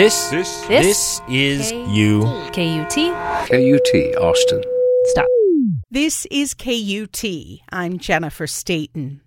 [0.00, 2.22] This, This, this is you.
[2.54, 2.94] KUT.
[2.94, 4.64] KUT Austin.
[5.04, 5.26] Stop.
[5.90, 7.22] This is KUT.
[7.70, 9.20] I'm Jennifer Stayton.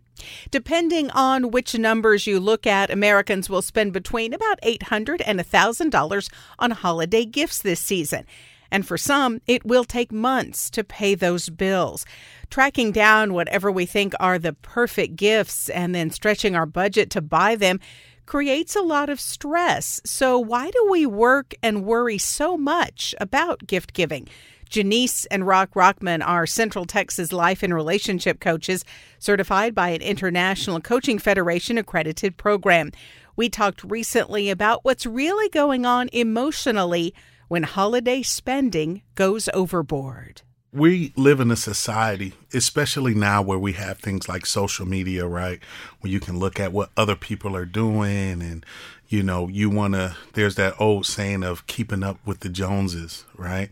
[0.50, 6.34] Depending on which numbers you look at, Americans will spend between about 800 and $1,000
[6.58, 8.26] on holiday gifts this season.
[8.72, 12.04] And for some, it will take months to pay those bills.
[12.50, 17.22] Tracking down whatever we think are the perfect gifts and then stretching our budget to
[17.22, 17.80] buy them
[18.26, 20.02] creates a lot of stress.
[20.06, 24.28] So, why do we work and worry so much about gift giving?
[24.70, 28.84] Junice and Rock Rockman are Central Texas Life and Relationship Coaches,
[29.20, 32.92] certified by an International Coaching Federation accredited program.
[33.36, 37.14] We talked recently about what's really going on emotionally
[37.50, 40.42] when holiday spending goes overboard.
[40.74, 45.60] We live in a society, especially now where we have things like social media, right?
[46.00, 48.66] Where you can look at what other people are doing and,
[49.08, 53.26] you know, you want to, there's that old saying of keeping up with the Joneses,
[53.38, 53.70] right?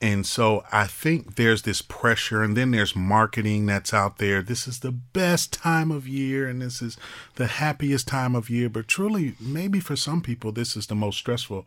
[0.00, 4.42] And so I think there's this pressure, and then there's marketing that's out there.
[4.42, 6.98] This is the best time of year, and this is
[7.36, 8.68] the happiest time of year.
[8.68, 11.66] But truly, maybe for some people, this is the most stressful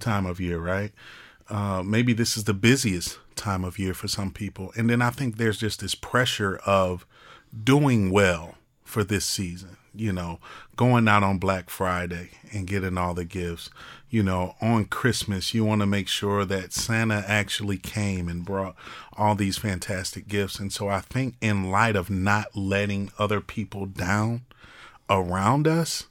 [0.00, 0.92] time of year, right?
[1.48, 4.72] Uh, maybe this is the busiest time of year for some people.
[4.76, 7.06] And then I think there's just this pressure of
[7.64, 10.38] doing well for this season, you know,
[10.76, 13.70] going out on Black Friday and getting all the gifts.
[14.08, 18.76] You know, on Christmas, you want to make sure that Santa actually came and brought
[19.16, 20.58] all these fantastic gifts.
[20.58, 24.42] And so I think, in light of not letting other people down
[25.10, 26.06] around us,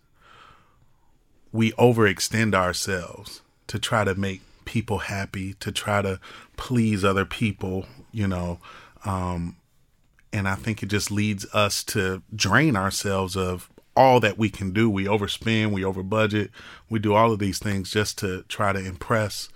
[1.51, 6.19] we overextend ourselves to try to make people happy, to try to
[6.57, 8.59] please other people, you know.
[9.05, 9.57] Um,
[10.33, 14.71] and I think it just leads us to drain ourselves of all that we can
[14.71, 14.89] do.
[14.89, 16.49] We overspend, we overbudget,
[16.89, 19.47] we do all of these things just to try to impress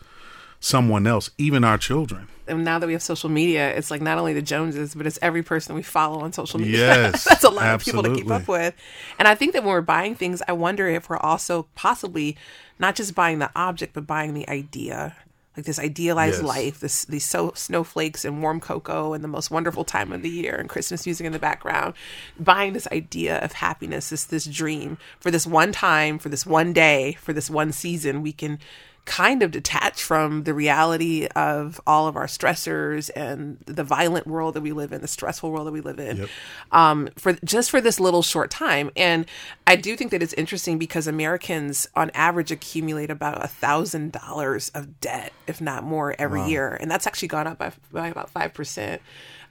[0.59, 2.27] someone else, even our children.
[2.47, 5.19] and now that we have social media, it's like not only the Joneses, but it's
[5.21, 6.79] every person we follow on social media.
[7.11, 8.73] Yes, That's a lot of people to keep up with.
[9.19, 12.35] And I think that when we're buying things, I wonder if we're also possibly
[12.79, 15.15] not just buying the object, but buying the idea.
[15.57, 16.47] Like this idealized Yes.
[16.47, 20.29] life, this these so snowflakes and warm cocoa and the most wonderful time of the
[20.29, 21.95] year and Christmas music in the background.
[22.39, 26.71] Buying this idea of happiness, this this dream for this one time, for this one
[26.71, 28.57] day, for this one season, we can
[29.05, 34.53] kind of detach from the reality of all of our stressors and the violent world
[34.53, 36.17] that we live in, the stressful world that we live in,
[36.71, 38.91] um, for just for this little short time.
[38.95, 39.25] And
[39.65, 44.69] I do think that it's interesting because Americans, on average, accumulate about a thousand dollars
[44.75, 48.29] of debt, if not more, every year, and that's actually gone up by, by about
[48.29, 49.01] five percent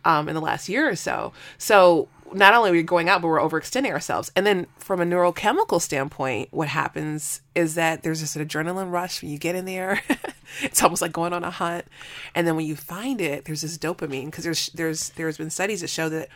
[0.05, 1.33] um, in the last year or so.
[1.59, 4.31] So not only are we going out, but we're overextending ourselves.
[4.37, 9.31] And then from a neurochemical standpoint, what happens is that there's this adrenaline rush when
[9.31, 10.03] you get in there.
[10.63, 11.87] it's almost like going on a hunt.
[12.35, 15.81] And then when you find it, there's this dopamine because there's there's there's been studies
[15.81, 16.29] that show that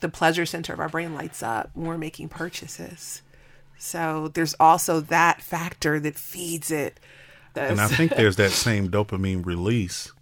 [0.00, 3.22] the pleasure center of our brain lights up when we're making purchases.
[3.78, 6.98] So there's also that factor that feeds it.
[7.54, 10.12] And I think there's that same dopamine release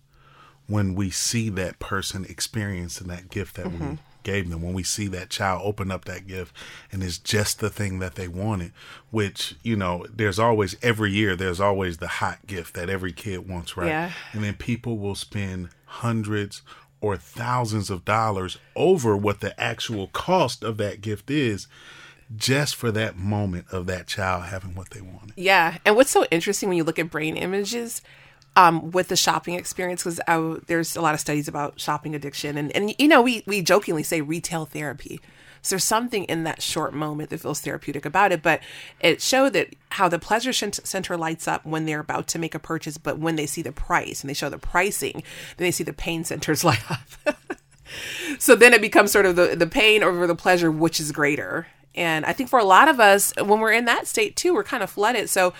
[0.67, 3.95] when we see that person experiencing that gift that we mm-hmm.
[4.27, 6.55] Gave them, when we see that child open up that gift
[6.91, 8.73] and it's just the thing that they wanted,
[9.13, 13.49] which, you know, there's always, every year, there's always the hot gift that every kid
[13.49, 13.87] wants, right?
[13.87, 14.11] Yeah.
[14.33, 16.63] And then people will spend hundreds
[17.01, 21.69] or thousands of dollars over what the actual cost of that gift is
[22.35, 25.35] just for that moment of that child having what they wanted.
[25.37, 28.03] Yeah, and what's so interesting when you look at brain images
[28.57, 30.21] um, with the shopping experience, because
[30.67, 34.03] there's a lot of studies about shopping addiction, and and you know we we jokingly
[34.03, 35.21] say retail therapy.
[35.63, 38.61] So there's something in that short moment that feels therapeutic about it, but
[39.01, 42.55] it showed that how the pleasure cent- center lights up when they're about to make
[42.55, 45.25] a purchase, but when they see the price and they show the pricing,
[45.57, 47.37] then they see the pain centers light up.
[48.39, 51.67] so then it becomes sort of the, the pain over the pleasure, which is greater.
[51.97, 54.63] And I think for a lot of us, when we're in that state too, we're
[54.63, 55.29] kind of flooded.
[55.31, 55.53] So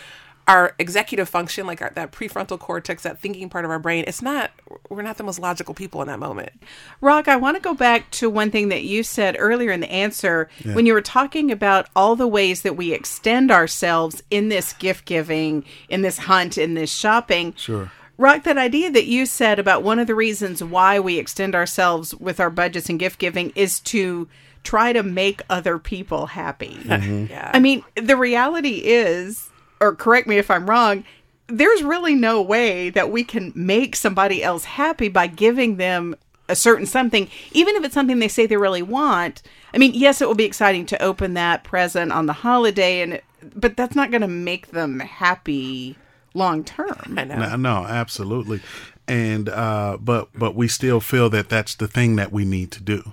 [0.49, 4.23] our executive function, like our, that prefrontal cortex, that thinking part of our brain, it's
[4.23, 4.53] not,
[4.89, 6.53] we're not the most logical people in that moment.
[7.01, 9.91] Rock, I want to go back to one thing that you said earlier in the
[9.91, 14.73] answer when you were talking about all the ways that we extend ourselves in this
[14.73, 17.53] gift giving, in this hunt, in this shopping.
[17.57, 17.91] Sure.
[18.19, 22.15] Rock, that idea that you said about one of the reasons why we extend ourselves
[22.15, 24.29] with our budgets and gift giving is to
[24.63, 26.79] try to make other people happy.
[26.87, 27.51] Yeah.
[27.53, 29.51] I mean, the reality is,
[29.81, 31.05] or correct me if I'm wrong,
[31.49, 36.17] there's really no way that we can make somebody else happy by giving them
[36.49, 39.43] a certain something, even if it's something they say they really want.
[39.75, 43.21] I mean, yes, it will be exciting to open that present on the holiday, and
[43.55, 45.97] but that's not going to make them happy
[46.35, 47.15] long term.
[47.17, 47.37] I know.
[47.37, 48.61] No, no, absolutely.
[49.09, 52.83] And uh but but we still feel that that's the thing that we need to
[52.83, 53.13] do,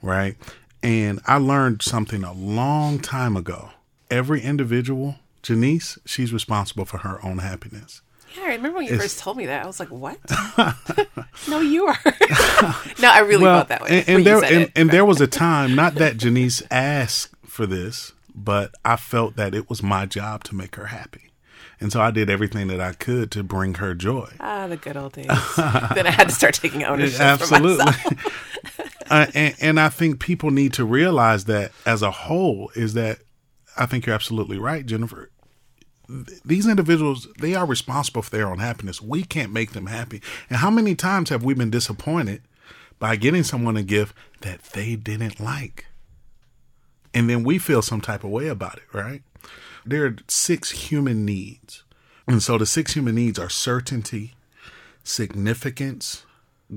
[0.00, 0.36] right?
[0.82, 3.70] And I learned something a long time ago.
[4.10, 8.02] Every individual, Junice, she's responsible for her own happiness.
[8.36, 9.62] Yeah, I remember when you It's- first told me that.
[9.62, 10.18] I was like, "What?
[11.48, 11.98] no, you are."
[13.00, 14.04] no, I really felt that way.
[14.06, 18.12] And, and there and, and there was a time, not that Junice asked for this,
[18.34, 21.32] but I felt that it was my job to make her happy.
[21.78, 24.30] And so I did everything that I could to bring her joy.
[24.40, 25.26] ah, the good old days.
[25.56, 27.92] then I had to start taking ownership Absolutely.
[29.10, 33.18] uh, and, and I think people need to realize that as a whole is that
[33.76, 35.30] I think you're absolutely right, Jennifer.
[36.08, 39.00] Th- These individuals, they are responsible for their own happiness.
[39.00, 40.22] We can't make them happy.
[40.48, 42.42] And how many times have we been disappointed
[42.98, 45.86] by getting someone a gift that they didn't like?
[47.14, 49.22] And then we feel some type of way about it, right?
[49.84, 51.84] There are six human needs.
[52.26, 54.34] And so the six human needs are certainty,
[55.02, 56.24] significance,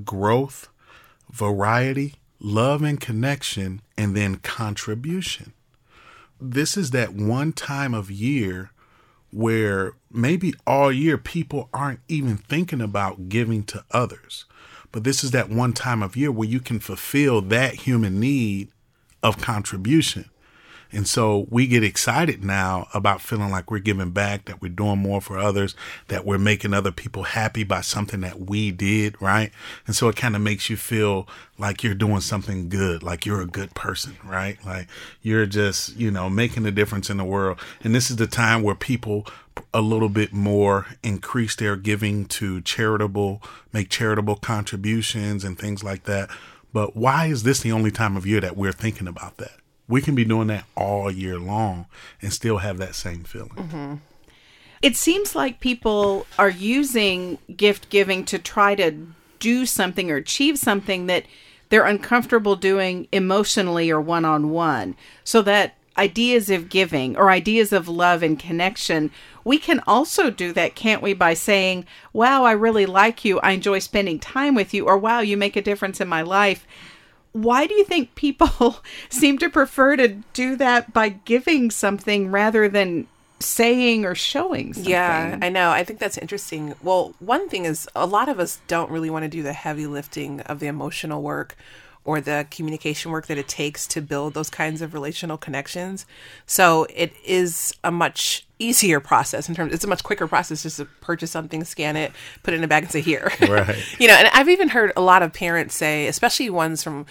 [0.04, 0.68] growth,
[1.32, 5.54] variety, love and connection, and then contribution.
[6.42, 8.72] This is that one time of year
[9.36, 14.46] where maybe all year people aren't even thinking about giving to others.
[14.94, 18.72] But this is that one time of year where you can fulfill that human need
[19.22, 20.30] of contribution.
[20.92, 25.00] And so we get excited now about feeling like we're giving back, that we're doing
[25.00, 25.76] more for others,
[26.08, 29.52] that we're making other people happy by something that we did, right?
[29.88, 31.28] And so it kind of makes you feel
[31.58, 34.58] like you're doing something good, like you're a good person, right?
[34.66, 34.88] Like
[35.22, 37.60] you're just, you know, making a difference in the world.
[37.82, 39.28] And this is the time where people
[39.74, 43.42] a little bit more increase their giving to charitable,
[43.72, 46.30] make charitable contributions and things like that.
[46.74, 49.60] But why is this the only time of year that we're thinking about that?
[49.88, 51.86] We can be doing that all year long
[52.22, 54.02] and still have that same feeling.
[54.82, 59.08] It seems like people are using gift giving to try to
[59.40, 61.26] do something or achieve something that
[61.70, 64.96] they're uncomfortable doing emotionally or one on one.
[65.24, 69.12] So that ideas of giving or ideas of love and connection,
[69.44, 73.40] we can also do that, can't we, by saying, Wow, I really like you.
[73.40, 74.86] I enjoy spending time with you.
[74.86, 76.68] Or, Wow, you make a difference in my life.
[77.36, 78.78] Why do you think people
[79.10, 83.08] seem to prefer to do that by giving something rather than
[83.42, 84.90] saying or showing something?
[84.90, 85.70] Yeah, I know.
[85.70, 86.76] I think that's interesting.
[86.82, 89.86] Well, one thing is a lot of us don't really want to do the heavy
[89.86, 91.58] lifting of the emotional work
[92.06, 96.06] or the communication work that it takes to build those kinds of relational connections.
[96.46, 100.78] So it is a much easier process in terms it's a much quicker process just
[100.78, 102.12] to purchase something, scan it,
[102.44, 103.32] put it in a bag and say here.
[103.46, 103.76] Right.
[104.00, 107.06] you know, and I've even heard a lot of parents say, especially ones from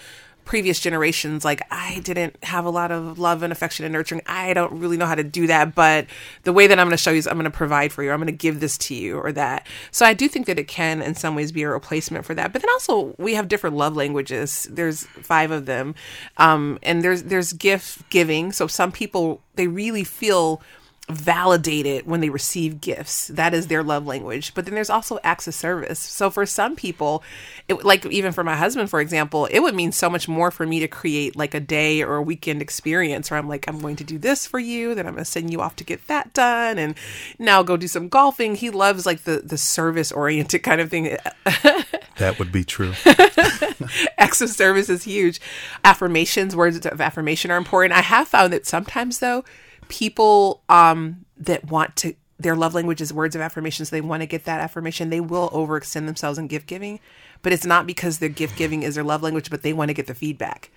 [0.45, 4.21] previous generations like I didn't have a lot of love and affection and nurturing.
[4.27, 6.05] I don't really know how to do that, but
[6.43, 8.11] the way that I'm going to show you is I'm going to provide for you.
[8.11, 9.65] I'm going to give this to you or that.
[9.91, 12.53] So I do think that it can in some ways be a replacement for that.
[12.53, 14.67] But then also we have different love languages.
[14.71, 15.95] There's 5 of them.
[16.37, 18.51] Um and there's there's gift giving.
[18.51, 20.61] So some people they really feel
[21.07, 23.27] validated when they receive gifts.
[23.27, 24.53] That is their love language.
[24.53, 25.99] But then there's also acts of service.
[25.99, 27.23] So for some people,
[27.67, 30.65] it, like even for my husband, for example, it would mean so much more for
[30.65, 33.97] me to create like a day or a weekend experience where I'm like, I'm going
[33.97, 36.33] to do this for you, then I'm going to send you off to get that
[36.33, 36.95] done, and
[37.37, 38.55] now go do some golfing.
[38.55, 41.17] He loves like the the service oriented kind of thing.
[42.17, 42.93] That would be true.
[44.17, 45.41] acts of service is huge.
[45.83, 47.93] Affirmations, words of affirmation are important.
[47.93, 49.43] I have found that sometimes though,
[49.89, 54.21] people um that want to their love language is words of affirmation, so they want
[54.21, 56.99] to get that affirmation, they will overextend themselves in gift giving.
[57.41, 59.93] But it's not because their gift giving is their love language, but they want to
[59.93, 60.71] get the feedback.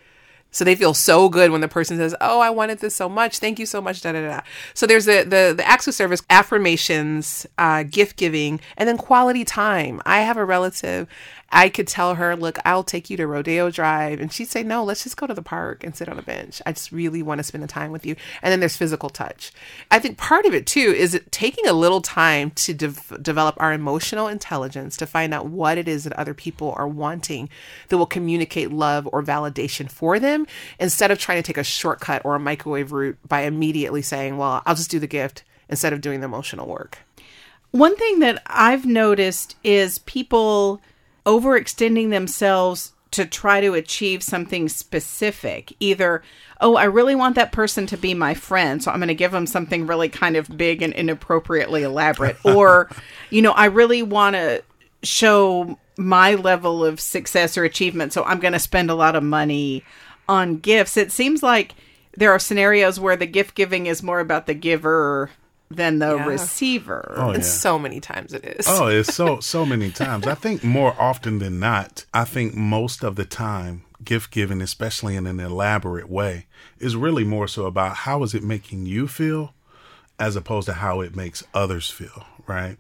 [0.50, 3.38] So they feel so good when the person says, "Oh, I wanted this so much.
[3.38, 4.40] Thank you so much." Da da da.
[4.72, 9.44] So there's the the the acts of service, affirmations, uh, gift giving, and then quality
[9.44, 10.00] time.
[10.06, 11.06] I have a relative.
[11.50, 14.84] I could tell her, "Look, I'll take you to Rodeo Drive," and she'd say, "No,
[14.84, 16.60] let's just go to the park and sit on a bench.
[16.66, 19.50] I just really want to spend the time with you." And then there's physical touch.
[19.90, 23.72] I think part of it too is taking a little time to dev- develop our
[23.72, 27.48] emotional intelligence to find out what it is that other people are wanting
[27.88, 30.46] that will communicate love or validation for them
[30.78, 34.62] instead of trying to take a shortcut or a microwave route by immediately saying, "Well,
[34.66, 36.96] I'll just do the gift." Instead of doing the emotional work.
[37.72, 40.80] One thing that I've noticed is people
[41.28, 45.74] overextending themselves to try to achieve something specific.
[45.78, 46.22] Either,
[46.60, 49.32] oh, I really want that person to be my friend, so I'm going to give
[49.32, 52.38] them something really kind of big and inappropriately elaborate.
[52.44, 52.88] or,
[53.28, 54.62] you know, I really want to
[55.02, 59.22] show my level of success or achievement, so I'm going to spend a lot of
[59.22, 59.84] money
[60.28, 60.96] on gifts.
[60.96, 61.74] It seems like
[62.16, 65.30] there are scenarios where the gift giving is more about the giver
[65.70, 66.24] than the Yeah.
[66.26, 67.14] receiver.
[67.16, 67.48] Oh, And yeah.
[67.48, 68.66] so many times it is.
[68.68, 70.26] Oh, it's so so many times.
[70.26, 75.14] I think more often than not, I think most of the time, gift giving, especially
[75.16, 76.46] in an elaborate way,
[76.78, 79.52] is really more so about how is it making you feel
[80.18, 82.76] as opposed to how it makes others feel, right?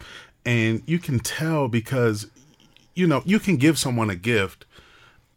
[0.46, 2.28] And you can tell because
[2.94, 4.64] you know, you can give someone a gift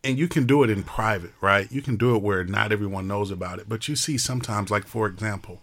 [0.04, 1.72] and you can do it in private, right?
[1.72, 3.70] You can do it where not everyone knows about it.
[3.70, 5.62] But you see sometimes, like for example,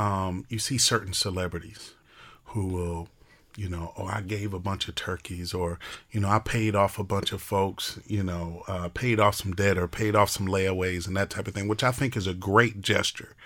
[0.00, 1.92] um, you see certain celebrities
[2.46, 3.08] who will,
[3.54, 5.78] you know, oh, I gave a bunch of turkeys, or
[6.10, 9.52] you know, I paid off a bunch of folks, you know, uh, paid off some
[9.52, 12.26] debt or paid off some layaways and that type of thing, which I think is
[12.26, 13.36] a great gesture.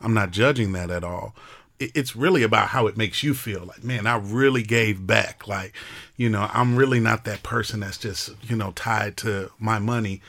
[0.00, 1.36] I'm not judging that at all.
[1.78, 3.64] It's really about how it makes you feel.
[3.64, 5.46] Like, man, I really gave back.
[5.46, 5.74] Like,
[6.16, 10.22] you know, I'm really not that person that's just, you know, tied to my money.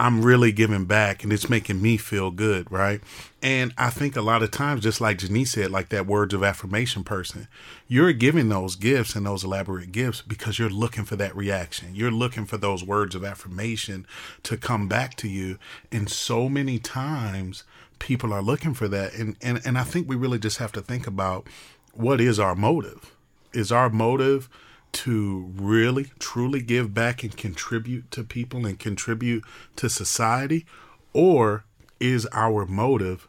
[0.00, 3.02] I'm really giving back and it's making me feel good, right?
[3.42, 6.42] And I think a lot of times, just like Junice said, like that words of
[6.42, 7.48] affirmation person,
[7.86, 11.94] you're giving those gifts and those elaborate gifts because you're looking for that reaction.
[11.94, 14.06] You're looking for those words of affirmation
[14.44, 15.58] to come back to you.
[15.92, 17.64] And so many times
[17.98, 19.12] people are looking for that.
[19.12, 21.46] And, and, and I think we really just have to think about
[21.92, 23.14] what is our motive?
[23.52, 24.48] Is our motive
[24.92, 29.44] to really truly give back and contribute to people and contribute
[29.76, 30.66] to society
[31.12, 31.64] or
[32.00, 33.28] is our motive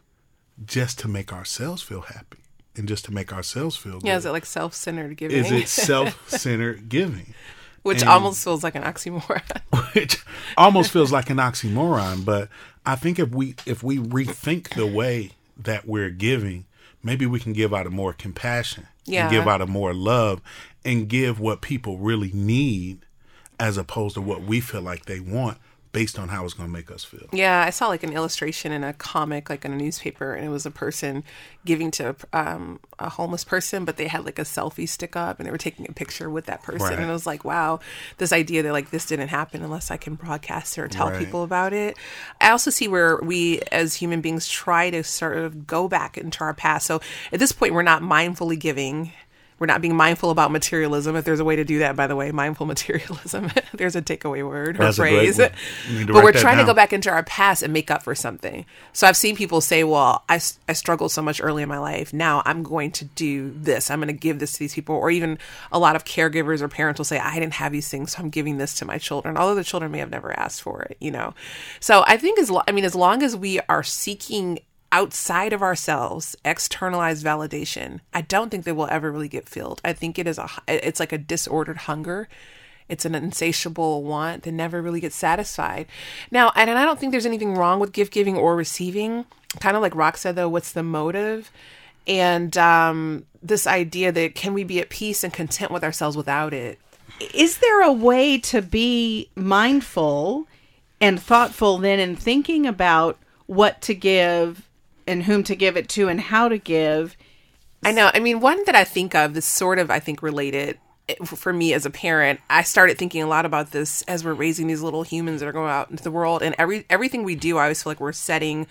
[0.64, 2.38] just to make ourselves feel happy
[2.76, 5.36] and just to make ourselves feel good yeah, is it like self centered giving?
[5.36, 7.34] is it self-centered giving
[7.82, 9.42] Which and- almost feels like an oxymoron.
[9.94, 10.18] which
[10.56, 12.48] almost feels like an oxymoron but
[12.86, 16.64] i think if we if we rethink the way that we're giving
[17.02, 19.22] maybe we can give out of more compassion Yeah.
[19.22, 20.40] and give out of more love
[20.84, 23.06] and give what people really need
[23.60, 25.58] as opposed to what we feel like they want
[25.92, 28.72] based on how it's going to make us feel Yeah, I saw like an illustration
[28.72, 31.22] in a comic, like in a newspaper, and it was a person
[31.66, 35.46] giving to um, a homeless person, but they had like a selfie stick up and
[35.46, 36.86] they were taking a picture with that person.
[36.86, 36.98] Right.
[36.98, 37.78] And it was like, wow,
[38.16, 41.18] this idea that like this didn't happen unless I can broadcast it or tell Right.
[41.18, 41.98] people about it.
[42.40, 46.40] I also see where we as human beings try to sort of go back into
[46.42, 46.86] our past.
[46.86, 49.12] So at this point, we're not mindfully giving.
[49.62, 51.14] We're not being mindful about materialism.
[51.14, 53.48] If there's a way to do that, by the way, mindful materialism.
[53.74, 55.38] there's a takeaway word or That's great phrase.
[55.38, 58.16] need to But we're trying to go back into our past and make up for
[58.16, 58.66] something.
[58.92, 62.12] So I've seen people say, well, I I struggled so much early in my life.
[62.12, 63.88] Now I'm going to do this.
[63.88, 64.96] I'm going to give this to these people.
[64.96, 65.38] Or even
[65.70, 68.30] a lot of caregivers or parents will say, I didn't have these things, so I'm
[68.30, 71.12] giving this to my children, although the children may have never asked for it, you
[71.12, 71.34] know?
[71.78, 74.58] So I think as, lo- I mean, as long as we are seeking
[74.92, 79.80] outside of ourselves externalized validation i don't think that we'll ever really get filled.
[79.84, 82.28] I think it is a it's like a disordered hunger.
[82.88, 85.86] It's an insatiable want that never really gets satisfied.
[86.30, 89.24] Now and, and i don't think there's anything wrong with gift giving or receiving.
[89.60, 91.50] Kind of like rock said though what's the motive?
[92.06, 96.52] And um this idea that can we be at peace and content with ourselves without
[96.52, 96.78] it?
[97.34, 100.46] Is there a way to be mindful
[101.00, 104.68] and thoughtful then in thinking about what to give
[105.06, 107.16] and whom to give it to and how to give?
[107.84, 108.10] I know.
[108.14, 110.78] I mean, one that I think of is sort of, I think, related
[111.24, 112.40] for me as a parent.
[112.48, 115.52] I started thinking a lot about this as we're raising these little humans that are
[115.52, 118.12] going out into the world, and every everything we do, I always feel like we're
[118.12, 118.66] setting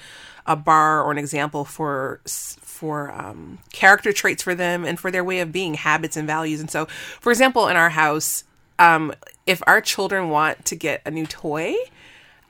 [0.46, 5.24] a bar or an example for for um, character traits for them and for their
[5.24, 6.60] way of being, habits and values.
[6.60, 6.86] And so,
[7.20, 8.44] for example, in our house,
[8.80, 9.14] um,
[9.46, 11.76] if our children want to get a new toy,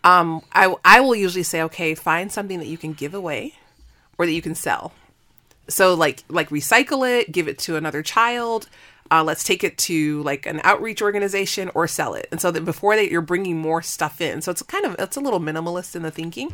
[0.03, 3.55] um, I I will usually say, okay, find something that you can give away
[4.21, 4.93] or that you can sell.
[5.67, 8.67] So like like recycle it give it to another child
[9.11, 12.29] uh, let's take it to like an outreach organization or sell it.
[12.31, 14.41] And so that before that you're bringing more stuff in.
[14.41, 16.53] So it's kind of it's a little minimalist in the thinking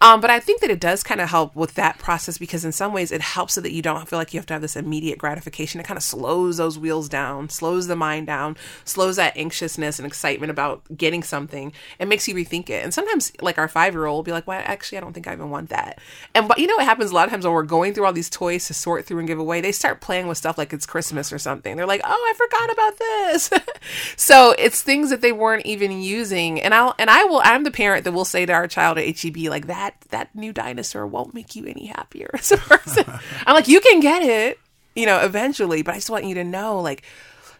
[0.00, 2.72] um, but I think that it does kind of help with that process because in
[2.72, 4.76] some ways it helps so that you don't feel like you have to have this
[4.76, 5.80] immediate gratification.
[5.80, 10.06] It kind of slows those wheels down, slows the mind down, slows that anxiousness and
[10.06, 12.84] excitement about getting something, It makes you rethink it.
[12.84, 15.26] And sometimes, like our five year old will be like, "Well, actually, I don't think
[15.26, 15.98] I even want that."
[16.34, 18.12] And but you know what happens a lot of times when we're going through all
[18.12, 20.86] these toys to sort through and give away, they start playing with stuff like it's
[20.86, 21.76] Christmas or something.
[21.76, 23.50] They're like, "Oh, I forgot about this."
[24.16, 27.40] so it's things that they weren't even using, and I'll and I will.
[27.44, 30.52] I'm the parent that will say to our child at HEB like that that new
[30.52, 33.04] dinosaur won't make you any happier as a person.
[33.46, 34.58] I'm like, you can get it,
[34.94, 37.02] you know, eventually, but I just want you to know, like,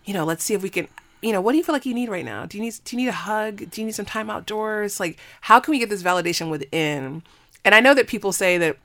[0.04, 0.88] you know, let's see if we can.
[1.20, 2.46] You know, what do you feel like you need right now?
[2.46, 3.70] Do you need do you need a hug?
[3.70, 5.00] Do you need some time outdoors?
[5.00, 7.22] Like, how can we get this validation within?
[7.64, 8.76] And I know that people say that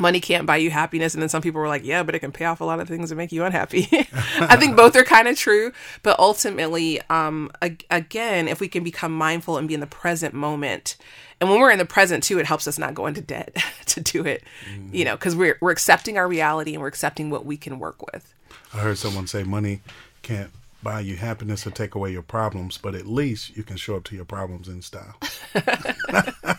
[0.00, 1.14] money can't buy you happiness.
[1.14, 2.88] And then some people were like yeah but it can pay off a lot of
[2.88, 3.88] things and make you unhappy.
[4.38, 5.72] I think both are kind of true.
[6.02, 10.34] But ultimately um ag- again if we can become mindful and be in the present
[10.34, 10.96] moment
[11.40, 14.00] and when we're in the present too it helps us not go into debt to
[14.00, 14.42] do it
[14.90, 18.04] you know because we're, we're accepting our reality and we're accepting what we can work
[18.12, 18.32] with.
[18.74, 19.80] I heard someone say money
[20.22, 20.50] can't
[20.82, 24.04] buy you happiness or take away your problems, but at least you can show up
[24.04, 25.16] to your problems in style.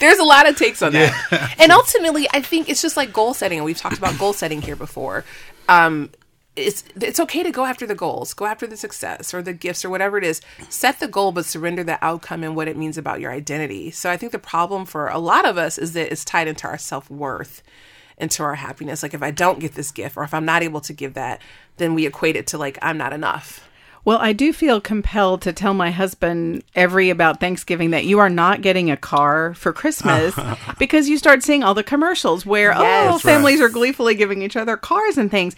[0.00, 1.54] There's a lot of takes on that.
[1.58, 3.58] And ultimately, I think it's just like goal setting.
[3.58, 5.24] And we've talked about goal setting here before.
[5.68, 6.10] Um,
[6.56, 9.84] it's it's okay to go after the goals, go after the success or the gifts
[9.84, 10.40] or whatever it is.
[10.68, 13.90] Set the goal, but surrender the outcome and what it means about your identity.
[13.90, 16.66] So I think the problem for a lot of us is that it's tied into
[16.66, 17.62] our self worth,
[18.16, 19.02] and into our happiness.
[19.02, 21.40] Like if I don't get this gift or if I'm not able to give that,
[21.76, 23.67] then we equate it to like I'm not enough.
[24.08, 28.30] Well, I do feel compelled to tell my husband every about Thanksgiving that you are
[28.30, 30.34] not getting a car for Christmas
[30.78, 33.20] because you start seeing all the commercials where oh Yes.
[33.20, 35.56] families are gleefully giving each other cars and things.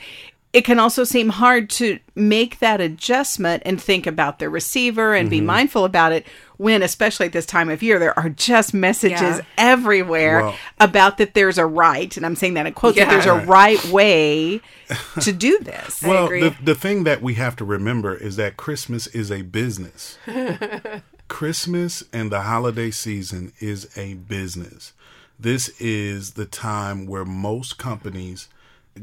[0.53, 5.31] It can also seem hard to make that adjustment and think about the receiver and
[5.31, 5.47] be mm-hmm.
[5.47, 6.27] mindful about it
[6.57, 9.43] when especially at this time of year there are just messages Yeah.
[9.57, 13.27] everywhere Well- about that there's a right and I'm saying that in quotes that there's
[13.27, 13.47] a Right.
[13.47, 14.61] right way
[15.21, 16.03] to do this.
[16.03, 16.41] well, agree.
[16.41, 20.19] the the thing that we have to remember is that Christmas is a business.
[21.29, 24.93] Christmas and the holiday season is a business.
[25.39, 28.49] This is the time where most companies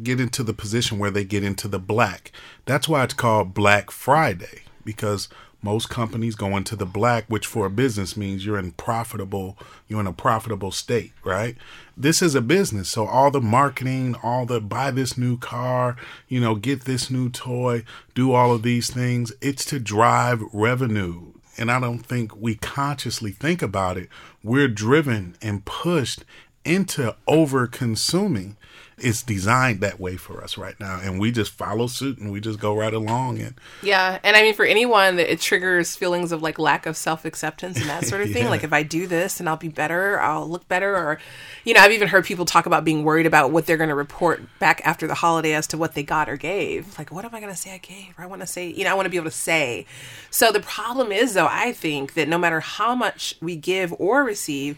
[0.04, 2.32] get into the position where they get into the black.
[2.66, 5.30] That's why it's called Black Friday because
[5.62, 10.00] most companies go into the black, which for a business means you're in profitable, you're
[10.00, 11.58] in a profitable state, right?
[11.96, 12.90] This is a business.
[12.90, 17.30] So all the marketing, all the buy this new car, you know, get this new
[17.30, 21.34] toy, do all of these things, it's to drive revenue.
[21.58, 24.10] And I don't think we consciously think about it.
[24.44, 26.24] We're driven and pushed
[26.64, 28.58] into over consuming.
[29.00, 31.00] It's designed that way for us right now.
[31.02, 34.42] And we just follow suit and we just go right along and Yeah, and I
[34.42, 38.06] mean for anyone that it triggers feelings of like lack of self acceptance and that
[38.06, 38.48] sort of thing.
[38.48, 41.20] Like if I do this and I'll be better, I'll look better, or
[41.64, 43.96] you know, I've even heard people talk about being worried about what they're going to
[43.96, 46.98] report back after the holiday as to what they got or gave.
[46.98, 48.14] Like, what am I going to say I gave?
[48.18, 49.86] Or I want to say, you know, I want to be able to say.
[50.30, 54.24] So the problem is, though, I think that no matter how much we give or
[54.24, 54.78] receive.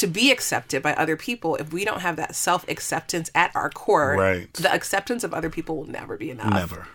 [0.00, 3.68] To be accepted by other people, if we don't have that self acceptance at our
[3.68, 4.52] core, Right.
[4.54, 6.52] the acceptance of other people will never be enough.
[6.54, 6.86] never.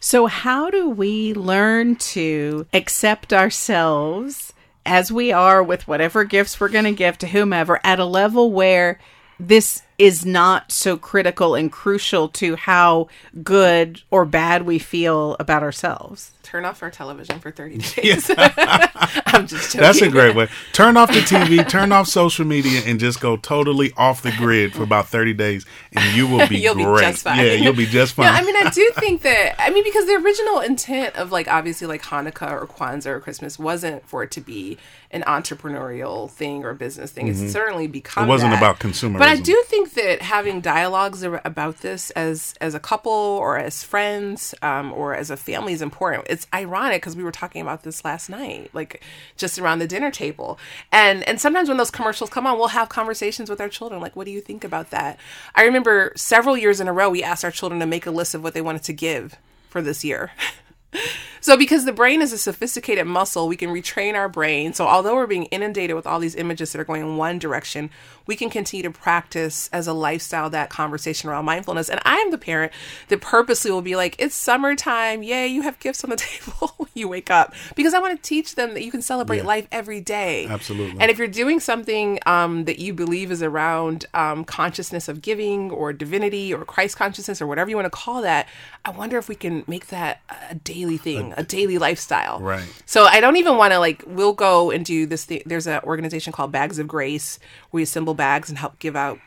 [0.00, 4.52] So, how do we learn to accept ourselves
[4.84, 8.50] as we are with whatever gifts we're going to give to whomever at a level
[8.52, 8.98] where
[9.38, 13.08] this is not so critical and crucial to how
[13.42, 16.32] good or bad we feel about ourselves?
[16.52, 18.30] turn off our television for 30 days.
[18.38, 19.80] I'm just joking.
[19.80, 20.48] That's a great way.
[20.72, 24.74] Turn off the TV, turn off social media, and just go totally off the grid
[24.74, 27.38] for about 30 days, and you will be You'll be just fine.
[27.38, 28.22] Yeah, you'll be just fine.
[28.32, 31.48] No, I mean, I do think that, I mean, because the original intent of like
[31.48, 34.78] obviously like Hanukkah or Kwanzaa or Christmas wasn't for it to be
[35.10, 37.28] an entrepreneurial thing or business thing.
[37.28, 38.28] It's certainly become Mm-hmm.
[38.28, 38.58] It wasn't that.
[38.58, 39.18] about consumerism.
[39.18, 43.82] But I do think that having dialogues about this as as a couple or as
[43.82, 46.26] friends um, or as a family is important.
[46.30, 49.02] It's ironic because we were talking about this last night, like
[49.36, 50.58] just around the dinner table,
[50.90, 54.16] and and sometimes when those commercials come on, we'll have conversations with our children, like,
[54.16, 55.18] "What do you think about that?"
[55.54, 58.34] I remember several years in a row, we asked our children to make a list
[58.34, 59.36] of what they wanted to give
[59.68, 60.30] for this year.
[61.44, 64.74] So, because the brain is a sophisticated muscle, we can retrain our brain.
[64.74, 67.90] So, although we're being inundated with all these images that are going in one direction,
[68.28, 71.88] we can continue to practice as a lifestyle that conversation around mindfulness.
[71.88, 72.70] And I am the parent
[73.08, 75.24] that purposely will be like, it's summertime.
[75.24, 77.52] Yay, you have gifts on the table when you wake up.
[77.74, 79.46] Because I want to teach them that you can celebrate Yeah.
[79.46, 80.46] life every day.
[80.48, 81.00] Absolutely.
[81.00, 85.72] And if you're doing something um, that you believe is around um, consciousness of giving
[85.72, 88.46] or divinity or Christ consciousness or whatever you want to call that,
[88.84, 92.40] I wonder if we can make that a daily thing, a daily lifestyle.
[92.40, 92.68] Right.
[92.86, 94.02] So I don't even want to like.
[94.06, 95.24] We'll go and do this.
[95.24, 95.42] Thing.
[95.46, 97.38] There's an organization called Bags of Grace.
[97.70, 99.18] where We assemble bags and help give out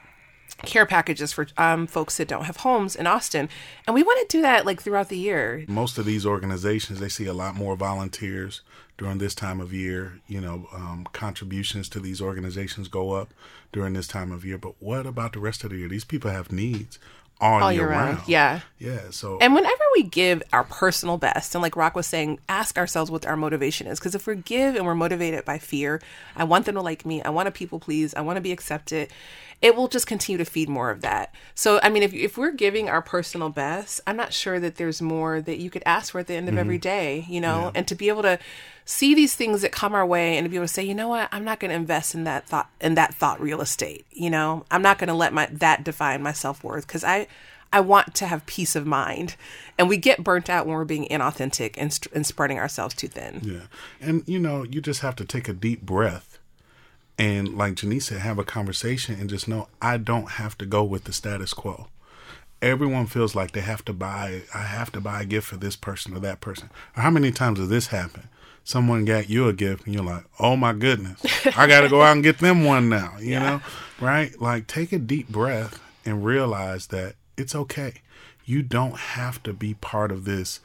[0.63, 3.49] care packages for um, folks that don't have homes in Austin,
[3.85, 5.65] and we want to do that like throughout the year.
[5.67, 8.61] most of these organizations they see a lot more volunteers
[8.97, 13.33] during this time of year you know um, contributions to these organizations go up
[13.73, 16.31] during this time of year but what about the rest of the year these people
[16.31, 16.97] have needs
[17.41, 18.61] all, All year, year round, round yeah.
[18.79, 22.77] yeah so And whenever we give our personal best, and like Rock was saying, ask
[22.77, 23.99] ourselves what our motivation is.
[23.99, 26.01] Because if we give and we're motivated by fear,
[26.35, 28.53] I want them to like me, I want to people please, I want to be
[28.53, 29.11] accepted,
[29.61, 31.33] it will just continue to feed more of that.
[31.55, 35.01] So, I mean, if, if we're giving our personal best, I'm not sure that there's
[35.01, 36.59] more that you could ask for at the end of mm-hmm.
[36.59, 37.71] every day, you know?
[37.75, 38.39] And to be able to
[38.85, 41.09] see these things that come our way and to be able to say, you know
[41.09, 44.05] what, I'm not going to invest in that thought in that thought real estate.
[44.11, 47.27] You know, I'm not going to let my that define my self worth because I
[47.73, 49.35] I want to have peace of mind.
[49.77, 53.41] And we get burnt out when we're being inauthentic and, and spreading ourselves too thin.
[53.43, 53.67] Yeah.
[53.99, 56.39] And, you know, you just have to take a deep breath
[57.17, 60.83] and, like Junice said, have a conversation and just know I don't have to go
[60.83, 61.87] with the status quo.
[62.61, 65.75] Everyone feels like they have to buy, I have to buy a gift for this
[65.75, 66.69] person or that person.
[66.95, 68.29] Or how many times does this happen?
[68.65, 71.21] Someone got you a gift and you're like, oh my goodness,
[71.55, 73.39] I got to go out and get them one now, you Yeah.
[73.39, 73.61] know?
[74.01, 74.39] Right?
[74.41, 78.01] Like, take a deep breath and realize that it's okay.
[78.43, 80.59] You don't have to be part of this,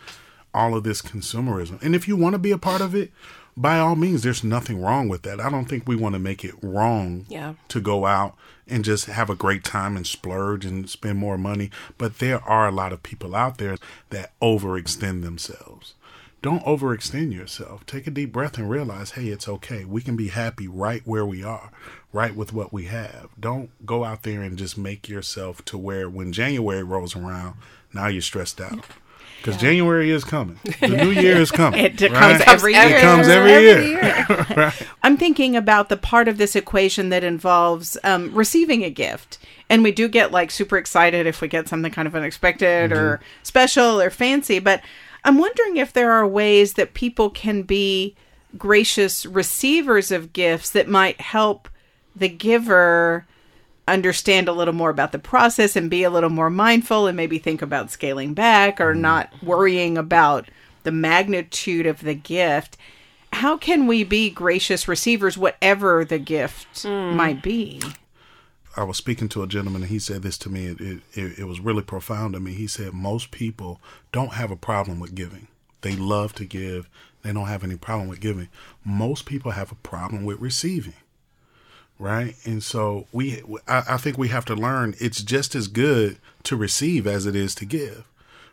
[0.54, 1.80] all of this consumerism.
[1.82, 3.12] And if you want to be a part of it,
[3.56, 5.38] by all means, there's nothing wrong with that.
[5.40, 7.54] I don't think we want to make it wrong Yeah.
[7.68, 8.34] to go out
[8.66, 11.70] and just have a great time and splurge and spend more money.
[11.98, 13.76] But there are a lot of people out there
[14.08, 15.94] that overextend themselves.
[16.42, 17.84] Don't overextend yourself.
[17.84, 19.84] Take a deep breath and realize, hey, it's okay.
[19.84, 21.70] We can be happy right where we are,
[22.12, 23.28] right with what we have.
[23.38, 27.56] Don't go out there and just make yourself to where when January rolls around,
[27.92, 28.86] now you're stressed out.
[29.36, 30.58] Because January is coming.
[30.80, 31.80] The new year is coming.
[31.84, 32.96] It comes every year.
[32.96, 34.72] It comes every, Every year.
[35.02, 39.38] I'm thinking about the part of this equation that involves um, receiving a gift.
[39.70, 43.20] And we do get like super excited if we get something kind of unexpected or
[43.42, 44.58] special or fancy.
[44.58, 44.82] But
[45.24, 48.16] I'm wondering if there are ways that people can be
[48.56, 51.68] gracious receivers of gifts that might help
[52.16, 53.26] the giver
[53.86, 57.38] understand a little more about the process and be a little more mindful and maybe
[57.38, 59.00] think about scaling back or mm.
[59.00, 60.48] not worrying about
[60.84, 62.76] the magnitude of the gift.
[63.32, 67.14] How can we be gracious receivers, whatever the gift mm.
[67.14, 67.80] might be?
[68.76, 70.66] I was speaking to a gentleman and he said this to me.
[70.66, 70.80] It,
[71.12, 72.52] it, it, was really profound to me.
[72.52, 73.80] He said, Most people
[74.12, 75.48] don't have a problem with giving.
[75.80, 76.88] They love to give,
[77.22, 78.48] they don't have any problem with giving.
[78.84, 80.94] Most people have a problem with receiving.
[81.98, 82.34] Right.
[82.44, 86.56] And so we, I, I think we have to learn it's just as good to
[86.56, 88.04] receive as it is to give.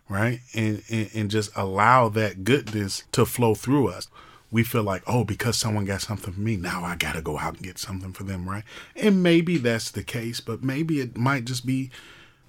[0.09, 0.39] Right.
[0.53, 4.07] And, and, and just allow that goodness to flow through us
[4.49, 7.37] we feel like, oh, because someone got something for me, now I got to go
[7.37, 8.63] out and get something for them, right?
[8.95, 11.91] And maybe that's the case, but maybe it might just be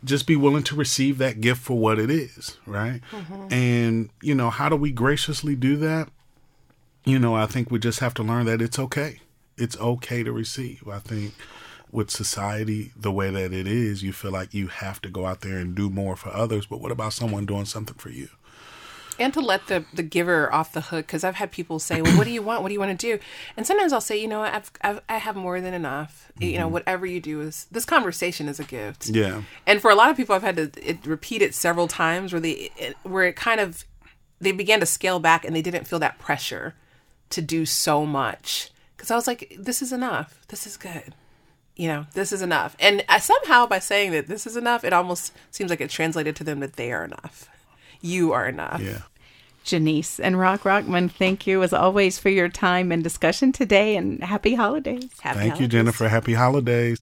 [0.05, 3.01] just be willing to receive that gift for what it is, right?
[3.11, 3.53] Mm-hmm.
[3.53, 6.09] And, you know, how do we graciously do that?
[7.05, 9.21] You know, I think we just have to learn that it's okay.
[9.57, 10.87] It's okay to receive.
[10.87, 11.35] I think
[11.91, 15.41] with society the way that it is, you feel like you have to go out
[15.41, 18.29] there and do more for others, but what about someone doing something for you?
[19.19, 22.17] And to let the the giver off the hook because I've had people say, "Well,
[22.17, 22.63] what do you want?
[22.63, 23.23] What do you want to do?"
[23.57, 24.43] And sometimes I'll say, "You know.
[24.43, 26.31] I've, I've I have more than enough.
[26.39, 26.73] You know, mm-hmm.
[26.75, 29.43] whatever you do is this conversation is a gift." Yeah.
[29.67, 32.41] And for a lot of people, I've had to it, repeat it several times where
[32.41, 33.85] they it, where it kind of
[34.41, 36.75] they began to scale back and they didn't feel that pressure
[37.31, 40.47] to do so much because I was like, "This is enough.
[40.49, 41.15] This is good."
[41.77, 42.77] You know, this is enough.
[42.81, 46.35] And I, somehow by saying that this is enough, it almost seems like it translated
[46.37, 47.49] to them that they are enough.
[48.01, 48.81] You are enough.
[48.81, 49.03] Yeah.
[49.65, 54.25] Junice and Rock Rockman, thank you as always for your time and discussion today and
[54.25, 55.11] happy holidays.
[55.21, 55.69] Happy Thank you.
[55.69, 56.09] Jennifer.
[56.09, 56.97] Happy holidays.